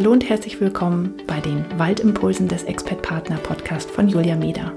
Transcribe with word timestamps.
Hallo 0.00 0.12
und 0.12 0.26
herzlich 0.30 0.58
willkommen 0.62 1.14
bei 1.26 1.40
den 1.40 1.62
Waldimpulsen 1.78 2.48
des 2.48 2.62
Expert 2.62 3.02
Partner 3.02 3.36
Podcast 3.36 3.90
von 3.90 4.08
Julia 4.08 4.34
Meder. 4.34 4.72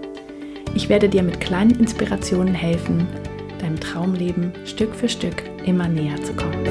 Ich 0.76 0.90
werde 0.90 1.08
dir 1.08 1.24
mit 1.24 1.40
kleinen 1.40 1.80
Inspirationen 1.80 2.54
helfen, 2.54 3.08
deinem 3.62 3.80
Traumleben 3.80 4.52
Stück 4.66 4.94
für 4.94 5.08
Stück 5.08 5.42
immer 5.66 5.88
näher 5.88 6.22
zu 6.24 6.34
kommen. 6.34 6.68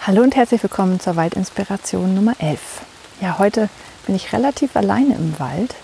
Hallo 0.00 0.22
und 0.22 0.34
herzlich 0.34 0.60
willkommen 0.60 0.98
zur 0.98 1.14
Waldinspiration 1.14 2.16
Nummer 2.16 2.34
11. 2.40 2.80
Ja, 3.20 3.38
heute 3.38 3.68
bin 4.06 4.16
ich 4.16 4.32
relativ 4.32 4.74
alleine 4.74 5.14
im 5.14 5.38
Wald. 5.38 5.76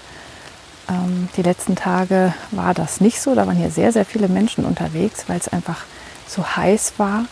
Ähm, 0.88 1.28
die 1.36 1.42
letzten 1.42 1.76
Tage 1.76 2.34
war 2.50 2.74
das 2.74 3.00
nicht 3.00 3.20
so. 3.20 3.34
Da 3.34 3.46
waren 3.46 3.56
hier 3.56 3.70
sehr, 3.70 3.92
sehr 3.92 4.04
viele 4.04 4.28
Menschen 4.28 4.64
unterwegs, 4.64 5.24
weil 5.28 5.38
es 5.38 5.48
einfach 5.48 5.84
so 6.26 6.44
heiß 6.56 6.94
war 6.98 7.24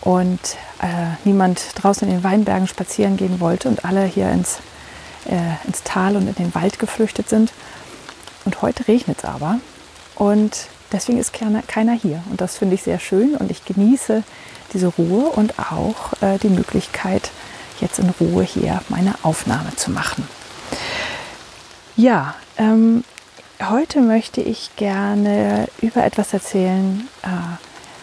und 0.00 0.40
äh, 0.80 1.16
niemand 1.24 1.62
draußen 1.74 2.06
in 2.08 2.14
den 2.14 2.24
Weinbergen 2.24 2.68
spazieren 2.68 3.16
gehen 3.16 3.40
wollte 3.40 3.68
und 3.68 3.84
alle 3.84 4.04
hier 4.04 4.30
ins, 4.30 4.58
äh, 5.26 5.66
ins 5.66 5.82
Tal 5.82 6.16
und 6.16 6.28
in 6.28 6.34
den 6.34 6.54
Wald 6.54 6.78
geflüchtet 6.78 7.28
sind. 7.28 7.52
Und 8.44 8.62
heute 8.62 8.86
regnet 8.86 9.18
es 9.18 9.24
aber 9.24 9.58
und 10.14 10.68
deswegen 10.92 11.18
ist 11.18 11.32
keiner, 11.32 11.62
keiner 11.62 11.92
hier. 11.92 12.22
Und 12.30 12.40
das 12.40 12.56
finde 12.56 12.76
ich 12.76 12.82
sehr 12.82 13.00
schön 13.00 13.34
und 13.34 13.50
ich 13.50 13.64
genieße 13.64 14.22
diese 14.72 14.86
Ruhe 14.86 15.28
und 15.30 15.58
auch 15.58 16.12
äh, 16.22 16.38
die 16.38 16.48
Möglichkeit, 16.48 17.30
jetzt 17.80 17.98
in 17.98 18.10
Ruhe 18.20 18.44
hier 18.44 18.80
meine 18.88 19.14
Aufnahme 19.22 19.74
zu 19.76 19.90
machen. 19.90 20.26
Ja, 21.98 22.34
ähm, 22.58 23.04
heute 23.58 24.02
möchte 24.02 24.42
ich 24.42 24.76
gerne 24.76 25.66
über 25.80 26.04
etwas 26.04 26.34
erzählen, 26.34 27.08
äh, 27.22 27.28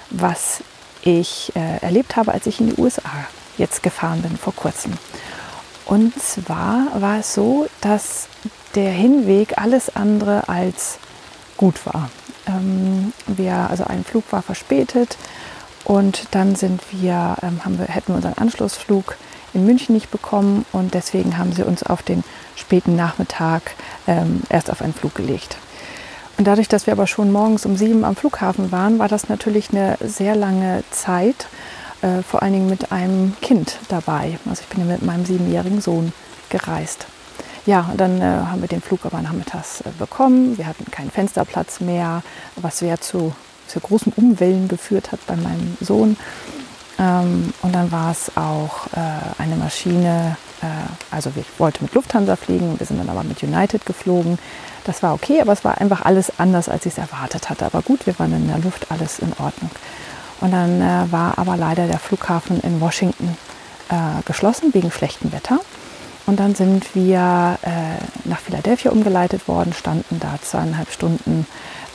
was 0.10 0.64
ich 1.04 1.52
äh, 1.56 1.78
erlebt 1.78 2.16
habe, 2.16 2.32
als 2.32 2.48
ich 2.48 2.60
in 2.60 2.74
die 2.74 2.82
USA 2.82 3.28
jetzt 3.60 3.84
gefahren 3.84 4.24
bin 4.24 4.36
vor 4.36 4.56
kurzem. 4.56 4.94
Und 5.86 6.20
zwar 6.20 6.88
war 7.00 7.20
es 7.20 7.36
so, 7.36 7.68
dass 7.82 8.30
der 8.74 8.90
Hinweg 8.90 9.60
alles 9.60 9.96
andere 9.96 10.50
als 10.50 10.98
gut 11.56 11.86
war. 11.86 12.10
Ähm, 12.48 13.14
wir, 13.28 13.70
also 13.70 13.84
ein 13.84 14.04
Flug 14.04 14.24
war 14.32 14.42
verspätet 14.42 15.18
und 15.84 16.30
dann 16.32 16.56
sind 16.56 16.82
wir, 16.90 17.38
ähm, 17.44 17.64
haben 17.64 17.78
wir, 17.78 17.86
hätten 17.86 18.08
wir 18.08 18.16
unseren 18.16 18.40
Anschlussflug 18.40 19.18
in 19.54 19.66
München 19.66 19.94
nicht 19.94 20.12
bekommen 20.12 20.66
und 20.72 20.94
deswegen 20.94 21.38
haben 21.38 21.54
sie 21.54 21.64
uns 21.64 21.84
auf 21.84 22.04
den 22.04 22.24
späten 22.56 22.96
Nachmittag 22.96 23.62
ähm, 24.08 24.42
erst 24.50 24.72
auf 24.72 24.82
einen 24.82 24.94
Flug 24.94 25.16
gelegt. 25.16 25.58
Und 26.38 26.46
dadurch, 26.46 26.68
dass 26.68 26.88
wir 26.88 26.94
aber 26.94 27.08
schon 27.08 27.32
morgens 27.32 27.66
um 27.66 27.78
sieben 27.78 28.04
am 28.04 28.16
Flughafen 28.16 28.72
waren, 28.72 28.98
war 29.00 29.08
das 29.08 29.30
natürlich 29.30 29.70
eine 29.72 29.98
sehr 30.02 30.36
lange 30.36 30.84
Zeit, 30.90 31.48
äh, 32.02 32.24
vor 32.24 32.42
allen 32.42 32.54
Dingen 32.54 32.70
mit 32.70 32.92
einem 32.92 33.36
Kind 33.42 33.78
dabei. 33.90 34.40
Also 34.50 34.64
ich 34.64 34.68
bin 34.68 34.86
ja 34.86 34.92
mit 34.92 35.04
meinem 35.04 35.26
siebenjährigen 35.26 35.82
Sohn 35.82 36.12
gereist. 36.50 37.06
Ja, 37.66 37.88
und 37.92 38.02
dann 38.02 38.20
äh, 38.20 38.24
haben 38.24 38.62
wir 38.62 38.68
den 38.68 38.82
Flug 38.82 39.06
aber 39.06 39.22
nachmittags 39.22 39.82
äh, 39.82 39.90
bekommen. 39.98 40.58
Wir 40.58 40.68
hatten 40.68 40.90
keinen 40.92 41.12
Fensterplatz 41.12 41.80
mehr, 41.80 42.24
was 42.56 42.80
sehr 42.80 43.00
zu, 43.00 43.34
zu 43.68 43.80
großem 43.80 44.12
Umwellen 44.16 44.68
geführt 44.68 45.12
hat 45.12 45.26
bei 45.28 45.36
meinem 45.36 45.78
Sohn. 45.80 46.18
Ähm, 47.00 47.54
und 47.62 47.74
dann 47.74 47.92
war 47.92 48.12
es 48.12 48.32
auch 48.36 48.88
äh, 48.88 49.42
eine 49.42 49.56
Maschine, 49.56 50.38
äh, 50.62 50.66
also 51.12 51.32
ich 51.36 51.46
wollte 51.58 51.84
mit 51.84 51.94
Lufthansa 51.94 52.36
fliegen, 52.36 52.80
wir 52.80 52.86
sind 52.86 53.00
dann 53.00 53.10
aber 53.10 53.24
mit 53.24 53.42
United 53.42 53.86
geflogen. 53.86 54.38
Das 54.86 55.02
war 55.02 55.14
okay, 55.14 55.42
aber 55.42 55.54
es 55.54 55.64
war 55.64 55.80
einfach 55.80 56.04
alles 56.04 56.40
anders, 56.40 56.70
als 56.70 56.86
ich 56.86 56.94
es 56.94 56.98
erwartet 56.98 57.50
hatte. 57.50 57.66
Aber 57.66 57.82
gut, 57.82 58.06
wir 58.06 58.18
waren 58.20 58.34
in 58.34 58.48
der 58.48 58.60
Luft, 58.60 58.88
alles 58.90 59.20
in 59.20 59.32
Ordnung. 59.40 59.72
Und 60.42 60.52
dann 60.52 60.82
äh, 60.82 61.12
war 61.12 61.38
aber 61.38 61.56
leider 61.58 61.88
der 61.88 62.00
Flughafen 62.00 62.60
in 62.62 62.82
Washington 62.82 63.38
äh, 63.90 64.22
geschlossen 64.26 64.74
wegen 64.74 64.92
schlechtem 64.92 65.32
Wetter. 65.32 65.60
Und 66.26 66.40
dann 66.40 66.56
sind 66.56 66.96
wir 66.96 67.58
äh, 67.64 68.30
nach 68.30 68.40
Philadelphia 68.40 68.92
umgeleitet 68.92 69.48
worden, 69.48 69.74
standen 69.74 70.20
da 70.20 70.36
zweieinhalb 70.42 70.92
Stunden 70.92 71.46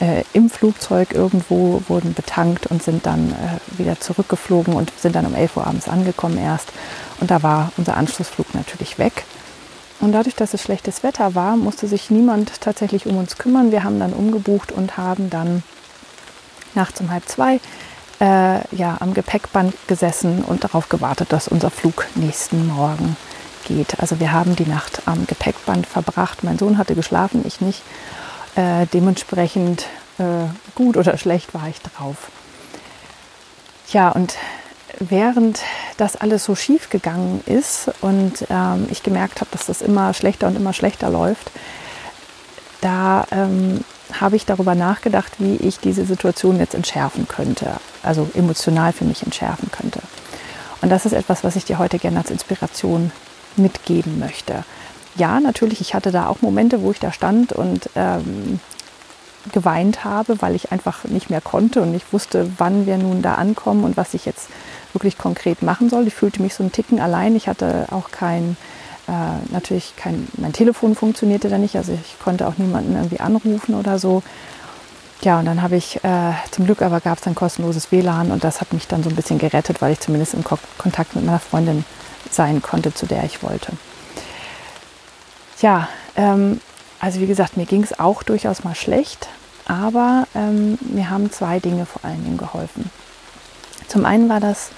äh, 0.01 0.25
im 0.33 0.51
Flugzeug 0.51 1.13
irgendwo, 1.13 1.83
wurden 1.89 2.15
betankt 2.15 2.67
und 2.67 2.83
sind 2.83 3.07
dann 3.07 3.33
äh, 3.33 3.79
wieder 3.79 4.01
zurückgeflogen 4.01 4.75
und 4.75 4.93
sind 4.99 5.15
dann 5.15 5.27
um 5.27 5.35
11 5.35 5.57
Uhr 5.57 5.67
abends 5.67 5.89
angekommen 5.89 6.39
erst. 6.39 6.69
Und 7.21 7.31
da 7.31 7.43
war 7.43 7.73
unser 7.77 7.97
Anschlussflug 7.97 8.55
natürlich 8.55 8.99
weg. 8.99 9.25
Und 10.01 10.13
dadurch, 10.13 10.37
dass 10.37 10.55
es 10.55 10.63
schlechtes 10.63 11.03
Wetter 11.03 11.35
war, 11.35 11.57
musste 11.57 11.89
sich 11.89 12.11
niemand 12.11 12.61
tatsächlich 12.61 13.07
um 13.07 13.17
uns 13.17 13.37
kümmern. 13.37 13.73
Wir 13.73 13.83
haben 13.83 13.99
dann 13.99 14.13
umgebucht 14.13 14.71
und 14.71 14.97
haben 14.97 15.29
dann 15.29 15.65
nachts 16.75 17.01
um 17.01 17.11
halb 17.11 17.29
zwei 17.29 17.61
äh, 18.21 18.77
ja, 18.77 18.97
am 19.01 19.15
Gepäckband 19.15 19.75
gesessen 19.89 20.45
und 20.45 20.65
darauf 20.65 20.89
gewartet, 20.89 21.33
dass 21.33 21.49
unser 21.49 21.71
Flug 21.71 22.07
nächsten 22.15 22.67
Morgen 22.69 23.17
geht. 23.67 24.01
Also 24.01 24.21
wir 24.21 24.33
haben 24.33 24.55
die 24.55 24.67
Nacht 24.67 25.03
am 25.07 25.27
Gepäckband 25.27 25.87
verbracht. 25.87 26.45
Mein 26.45 26.59
Sohn 26.59 26.79
hatte 26.79 26.95
geschlafen, 26.95 27.43
ich 27.45 27.61
nicht. 27.61 27.83
Äh, 28.57 28.87
dementsprechend 28.93 29.87
äh, 30.19 30.25
gut 30.75 30.97
oder 30.97 31.17
schlecht 31.17 31.55
war 31.55 31.69
ich 31.69 31.81
drauf. 31.81 32.31
Ja, 33.93 34.11
und 34.11 34.35
während 34.99 35.61
das 35.97 36.17
alles 36.17 36.45
so 36.45 36.55
schief 36.55 36.91
gegangen 36.91 37.43
ist 37.47 37.91
und 38.01 38.47
ähm, 38.51 38.87
ich 38.91 39.03
gemerkt 39.03 39.41
habe, 39.41 39.51
dass 39.53 39.67
das 39.67 39.83
immer 39.83 40.13
schlechter 40.15 40.47
und 40.47 40.57
immer 40.57 40.73
schlechter 40.73 41.11
läuft, 41.11 41.51
da 42.81 43.27
ähm, 43.31 43.85
habe 44.13 44.37
ich 44.37 44.47
darüber 44.47 44.75
nachgedacht, 44.75 45.33
wie 45.39 45.57
ich 45.57 45.79
diese 45.79 46.05
Situation 46.05 46.59
jetzt 46.59 46.75
entschärfen 46.75 47.29
könnte, 47.29 47.75
also 48.03 48.29
emotional 48.35 48.93
für 48.93 49.05
mich 49.05 49.23
entschärfen 49.23 49.71
könnte. 49.71 50.01
Und 50.81 50.91
das 50.91 51.07
ist 51.07 51.13
etwas, 51.13 51.45
was 51.45 51.57
ich 51.57 51.65
dir 51.65 51.79
heute 51.79 51.99
gerne 51.99 52.19
als 52.19 52.31
Inspiration 52.31 53.13
mitgeben 53.57 54.19
möchte 54.19 54.65
ja, 55.19 55.41
natürlich, 55.41 55.81
ich 55.81 55.95
hatte 55.95 56.13
da 56.13 56.29
auch 56.29 56.41
Momente, 56.41 56.83
wo 56.83 56.91
ich 56.93 57.01
da 57.01 57.13
stand 57.13 57.53
und 57.53 57.91
ähm, 57.97 58.61
geweint 59.53 60.05
habe, 60.05 60.41
weil 60.41 60.55
ich 60.55 60.73
einfach 60.73 61.05
nicht 61.05 61.31
mehr 61.31 61.41
konnte 61.41 61.83
und 61.83 61.93
nicht 61.93 62.13
wusste, 62.13 62.51
wann 62.59 62.87
wir 62.87 62.99
nun 62.99 63.23
da 63.23 63.35
ankommen 63.35 63.85
und 63.85 63.97
was 63.97 64.15
ich 64.15 64.25
jetzt 64.25 64.49
wirklich 64.93 65.19
konkret 65.19 65.63
machen 65.63 65.91
soll. 65.91 66.07
Ich 66.07 66.15
fühlte 66.15 66.43
mich 66.43 66.55
so 66.55 66.63
einen 66.63 66.73
Ticken 66.73 67.01
allein. 67.01 67.37
Ich 67.37 67.49
hatte 67.49 67.87
auch 67.91 68.11
kein, 68.11 68.57
äh, 69.07 69.53
natürlich 69.53 69.95
kein, 69.97 70.29
mein 70.37 70.53
Telefon 70.53 70.95
funktionierte 70.95 71.49
da 71.49 71.59
nicht, 71.59 71.77
also 71.77 71.93
ich 71.93 72.19
konnte 72.23 72.47
auch 72.47 72.59
niemanden 72.59 72.95
irgendwie 72.95 73.21
anrufen 73.21 73.75
oder 73.75 73.99
so. 73.99 74.23
Ja, 75.23 75.41
und 75.41 75.47
dann 75.47 75.63
habe 75.63 75.77
ich, 75.77 75.97
äh, 76.05 76.33
zum 76.53 76.67
Glück 76.67 76.81
aber 76.81 77.01
gab 77.01 77.19
es 77.19 77.27
ein 77.27 77.35
kostenloses 77.35 77.91
WLAN 77.91 78.31
und 78.31 78.45
das 78.45 78.61
hat 78.61 78.73
mich 78.73 78.87
dann 78.87 79.03
so 79.03 79.11
ein 79.11 79.17
bisschen 79.17 79.39
gerettet, 79.39 79.83
weil 79.83 79.93
ich 79.93 80.01
zumindest 80.01 80.35
in 80.35 80.45
Ko 80.45 80.59
Kontakt 80.79 81.17
mit 81.17 81.25
meiner 81.25 81.41
Freundin 81.41 81.85
sein 82.31 82.63
konnte, 82.63 82.95
zu 82.95 83.07
der 83.07 83.25
ich 83.25 83.43
wollte. 83.43 83.73
Ja, 85.61 85.89
ähm, 86.17 86.61
also 87.01 87.21
wie 87.21 87.27
gesagt, 87.27 87.57
mir 87.57 87.67
ging 87.67 87.83
es 87.83 87.99
auch 87.99 88.23
durchaus 88.23 88.65
mal 88.65 88.75
schlecht, 88.75 89.29
aber 89.67 90.27
ähm, 90.35 90.79
mir 90.81 91.11
haben 91.11 91.31
zwei 91.31 91.59
Dinge 91.61 91.87
vor 91.87 92.05
allen 92.05 92.25
Dingen 92.25 92.39
geholfen. 92.39 92.91
Zum 93.89 94.05
einen 94.05 94.29
war 94.29 94.41
das 94.41 94.71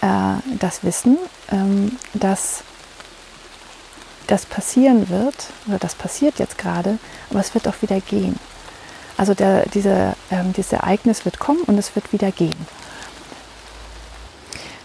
äh, 0.00 0.56
das 0.58 0.84
Wissen, 0.84 1.18
ähm, 1.50 1.96
dass 2.14 2.62
das 4.26 4.46
passieren 4.46 5.08
wird, 5.08 5.48
oder 5.66 5.78
das 5.78 5.94
passiert 5.94 6.38
jetzt 6.38 6.58
gerade, 6.58 6.98
aber 7.30 7.40
es 7.40 7.54
wird 7.54 7.68
auch 7.68 7.80
wieder 7.82 8.00
gehen. 8.00 8.38
Also 9.16 9.34
der, 9.34 9.66
diese, 9.68 10.14
ähm, 10.30 10.52
dieses 10.52 10.72
Ereignis 10.72 11.24
wird 11.24 11.38
kommen 11.38 11.62
und 11.66 11.78
es 11.78 11.94
wird 11.94 12.12
wieder 12.12 12.32
gehen. 12.32 12.54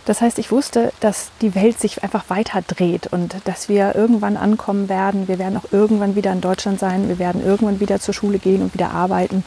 Das 0.09 0.21
heißt, 0.21 0.39
ich 0.39 0.51
wusste, 0.51 0.91
dass 1.01 1.29
die 1.39 1.53
Welt 1.53 1.79
sich 1.79 2.01
einfach 2.01 2.31
weiter 2.31 2.63
dreht 2.65 3.05
und 3.13 3.35
dass 3.45 3.69
wir 3.69 3.93
irgendwann 3.93 4.37
ankommen 4.37 4.89
werden. 4.89 5.27
Wir 5.27 5.37
werden 5.37 5.55
auch 5.55 5.71
irgendwann 5.71 6.15
wieder 6.15 6.31
in 6.31 6.41
Deutschland 6.41 6.79
sein. 6.79 7.09
Wir 7.09 7.19
werden 7.19 7.45
irgendwann 7.45 7.79
wieder 7.79 7.99
zur 7.99 8.15
Schule 8.15 8.39
gehen 8.39 8.63
und 8.63 8.73
wieder 8.73 8.89
arbeiten. 8.89 9.43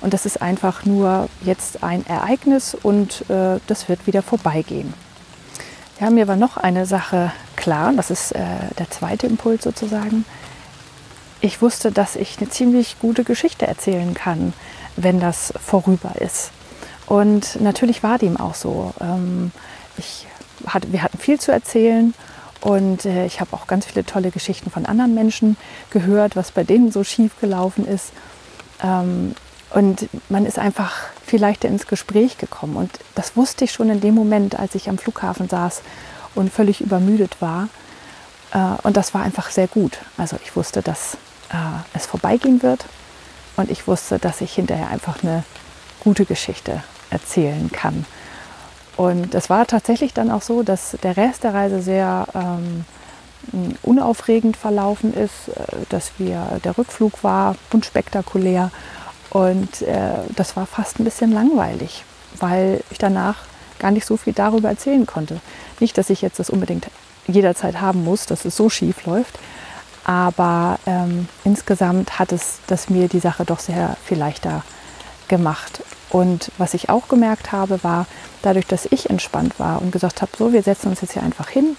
Und 0.00 0.12
das 0.12 0.26
ist 0.26 0.42
einfach 0.42 0.84
nur 0.84 1.28
jetzt 1.42 1.84
ein 1.84 2.04
Ereignis 2.08 2.74
und 2.74 3.30
äh, 3.30 3.60
das 3.68 3.88
wird 3.88 4.08
wieder 4.08 4.20
vorbeigehen. 4.22 4.94
Ja, 6.00 6.10
mir 6.10 6.26
war 6.26 6.34
noch 6.34 6.56
eine 6.56 6.86
Sache 6.86 7.30
klar, 7.54 7.92
das 7.94 8.10
ist 8.10 8.32
äh, 8.32 8.40
der 8.80 8.90
zweite 8.90 9.28
Impuls 9.28 9.62
sozusagen. 9.62 10.24
Ich 11.40 11.62
wusste, 11.62 11.92
dass 11.92 12.16
ich 12.16 12.38
eine 12.40 12.50
ziemlich 12.50 12.98
gute 12.98 13.22
Geschichte 13.22 13.68
erzählen 13.68 14.12
kann, 14.14 14.54
wenn 14.96 15.20
das 15.20 15.54
vorüber 15.64 16.16
ist. 16.18 16.50
Und 17.06 17.60
natürlich 17.60 18.02
war 18.02 18.18
dem 18.18 18.38
auch 18.38 18.56
so. 18.56 18.92
Ähm, 19.00 19.52
ich 20.00 20.26
hatte, 20.66 20.92
wir 20.92 21.02
hatten 21.02 21.18
viel 21.18 21.38
zu 21.38 21.52
erzählen 21.52 22.12
und 22.60 23.04
äh, 23.04 23.26
ich 23.26 23.40
habe 23.40 23.54
auch 23.54 23.66
ganz 23.66 23.86
viele 23.86 24.04
tolle 24.04 24.30
Geschichten 24.30 24.70
von 24.70 24.86
anderen 24.86 25.14
Menschen 25.14 25.56
gehört, 25.90 26.36
was 26.36 26.50
bei 26.50 26.64
denen 26.64 26.90
so 26.90 27.04
schief 27.04 27.32
gelaufen 27.40 27.86
ist. 27.86 28.12
Ähm, 28.82 29.34
und 29.72 30.08
man 30.28 30.46
ist 30.46 30.58
einfach 30.58 30.96
viel 31.24 31.40
leichter 31.40 31.68
ins 31.68 31.86
Gespräch 31.86 32.38
gekommen. 32.38 32.76
Und 32.76 32.90
das 33.14 33.36
wusste 33.36 33.64
ich 33.64 33.72
schon 33.72 33.88
in 33.88 34.00
dem 34.00 34.14
Moment, 34.14 34.58
als 34.58 34.74
ich 34.74 34.88
am 34.88 34.98
Flughafen 34.98 35.48
saß 35.48 35.82
und 36.34 36.52
völlig 36.52 36.80
übermüdet 36.80 37.40
war. 37.40 37.68
Äh, 38.52 38.58
und 38.82 38.96
das 38.96 39.14
war 39.14 39.22
einfach 39.22 39.50
sehr 39.50 39.68
gut. 39.68 39.98
Also 40.16 40.36
ich 40.42 40.56
wusste, 40.56 40.82
dass 40.82 41.14
äh, 41.50 41.56
es 41.94 42.06
vorbeigehen 42.06 42.62
wird 42.62 42.84
und 43.56 43.70
ich 43.70 43.86
wusste, 43.86 44.18
dass 44.18 44.40
ich 44.40 44.52
hinterher 44.54 44.88
einfach 44.88 45.22
eine 45.22 45.44
gute 46.00 46.24
Geschichte 46.24 46.82
erzählen 47.10 47.70
kann. 47.72 48.04
Und 49.00 49.34
es 49.34 49.48
war 49.48 49.66
tatsächlich 49.66 50.12
dann 50.12 50.30
auch 50.30 50.42
so, 50.42 50.62
dass 50.62 50.94
der 51.02 51.16
Rest 51.16 51.44
der 51.44 51.54
Reise 51.54 51.80
sehr 51.80 52.26
ähm, 52.34 52.84
unaufregend 53.80 54.58
verlaufen 54.58 55.14
ist, 55.14 55.48
äh, 55.48 55.86
dass 55.88 56.12
wir, 56.18 56.60
der 56.64 56.76
Rückflug 56.76 57.24
war 57.24 57.56
unspektakulär 57.72 58.70
und 59.30 59.80
äh, 59.80 60.18
das 60.36 60.54
war 60.54 60.66
fast 60.66 61.00
ein 61.00 61.04
bisschen 61.04 61.32
langweilig, 61.32 62.04
weil 62.40 62.84
ich 62.90 62.98
danach 62.98 63.36
gar 63.78 63.90
nicht 63.90 64.04
so 64.04 64.18
viel 64.18 64.34
darüber 64.34 64.68
erzählen 64.68 65.06
konnte. 65.06 65.40
Nicht, 65.78 65.96
dass 65.96 66.10
ich 66.10 66.20
jetzt 66.20 66.38
das 66.38 66.50
unbedingt 66.50 66.88
jederzeit 67.26 67.80
haben 67.80 68.04
muss, 68.04 68.26
dass 68.26 68.44
es 68.44 68.54
so 68.54 68.68
schief 68.68 69.06
läuft, 69.06 69.38
aber 70.04 70.78
ähm, 70.84 71.26
insgesamt 71.44 72.18
hat 72.18 72.32
es 72.32 72.58
das 72.66 72.90
mir 72.90 73.08
die 73.08 73.20
Sache 73.20 73.46
doch 73.46 73.60
sehr 73.60 73.96
viel 74.04 74.18
leichter 74.18 74.62
gemacht. 75.28 75.80
Und 76.10 76.50
was 76.58 76.74
ich 76.74 76.88
auch 76.88 77.08
gemerkt 77.08 77.52
habe, 77.52 77.82
war, 77.82 78.06
dadurch, 78.42 78.66
dass 78.66 78.86
ich 78.86 79.10
entspannt 79.10 79.58
war 79.58 79.80
und 79.80 79.92
gesagt 79.92 80.22
habe, 80.22 80.32
so, 80.36 80.52
wir 80.52 80.62
setzen 80.62 80.88
uns 80.88 81.00
jetzt 81.00 81.12
hier 81.12 81.22
einfach 81.22 81.48
hin. 81.48 81.76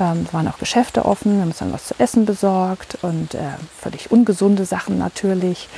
Ähm, 0.00 0.26
waren 0.32 0.48
auch 0.48 0.58
Geschäfte 0.58 1.04
offen, 1.04 1.34
wir 1.34 1.42
haben 1.42 1.48
uns 1.48 1.58
dann 1.58 1.72
was 1.72 1.86
zu 1.86 1.94
essen 1.98 2.24
besorgt 2.24 2.98
und 3.02 3.34
äh, 3.34 3.40
völlig 3.78 4.10
ungesunde 4.10 4.64
Sachen 4.64 4.98
natürlich. 4.98 5.68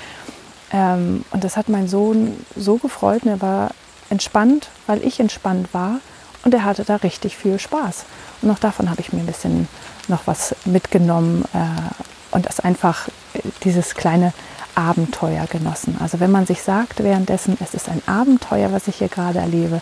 Ähm, 0.72 1.24
und 1.32 1.42
das 1.42 1.56
hat 1.56 1.68
mein 1.68 1.88
Sohn 1.88 2.44
so 2.56 2.76
gefreut 2.76 3.24
und 3.24 3.30
er 3.30 3.42
war 3.42 3.70
entspannt, 4.10 4.68
weil 4.86 5.04
ich 5.04 5.18
entspannt 5.18 5.72
war 5.72 6.00
und 6.44 6.54
er 6.54 6.64
hatte 6.64 6.84
da 6.84 6.96
richtig 6.96 7.36
viel 7.36 7.58
Spaß. 7.58 8.04
Und 8.42 8.50
auch 8.50 8.58
davon 8.58 8.90
habe 8.90 9.00
ich 9.00 9.12
mir 9.12 9.20
ein 9.20 9.26
bisschen 9.26 9.68
noch 10.08 10.26
was 10.26 10.54
mitgenommen 10.64 11.44
äh, 11.52 12.34
und 12.34 12.46
das 12.46 12.60
einfach 12.60 13.08
äh, 13.32 13.40
dieses 13.64 13.94
kleine 13.94 14.32
Abenteuer 14.74 15.46
genossen. 15.46 15.96
Also 16.00 16.20
wenn 16.20 16.30
man 16.30 16.46
sich 16.46 16.62
sagt 16.62 17.02
währenddessen, 17.02 17.56
es 17.60 17.74
ist 17.74 17.88
ein 17.88 18.02
Abenteuer, 18.06 18.72
was 18.72 18.88
ich 18.88 18.96
hier 18.96 19.08
gerade 19.08 19.38
erlebe, 19.38 19.80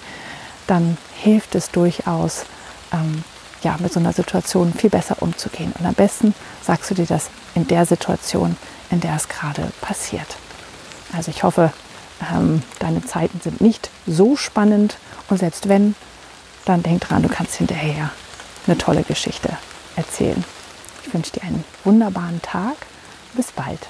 dann 0.67 0.97
hilft 1.15 1.55
es 1.55 1.71
durchaus, 1.71 2.45
ähm, 2.93 3.25
ja, 3.63 3.77
mit 3.79 3.93
so 3.93 4.01
einer 4.01 4.13
Situation 4.13 4.73
viel 4.73 4.91
besser 4.91 5.17
umzugehen. 5.21 5.73
Und 5.79 5.87
am 5.87 5.95
besten 5.95 6.35
sagst 6.63 6.91
du 6.91 6.95
dir 6.95 7.07
das 7.07 7.31
in 7.55 7.67
der 7.67 7.87
Situation, 7.87 8.57
in 8.91 9.01
der 9.01 9.17
es 9.17 9.29
gerade 9.29 9.73
passiert. 9.81 10.37
Also 11.13 11.31
ich 11.31 11.43
hoffe, 11.43 11.73
ähm, 12.33 12.63
deine 12.79 13.05
Zeiten 13.05 13.41
sind 13.41 13.61
nicht 13.61 13.91
so 14.07 14.37
spannend 14.37 14.97
und 15.29 15.39
selbst 15.39 15.69
wenn, 15.69 15.95
dann 16.65 16.83
denk 16.83 17.03
dran, 17.03 17.23
du 17.23 17.29
kannst 17.29 17.57
hinterher 17.57 18.11
eine 18.67 18.79
tolle 18.79 19.03
Geschichte 19.03 19.57
erzählen. 19.97 20.45
Ich 21.05 21.13
wünsche 21.13 21.33
dir 21.33 21.43
einen 21.43 21.65
wunderbaren 21.85 22.41
Tag. 22.43 22.77
Bis 23.35 23.51
bald. 23.51 23.81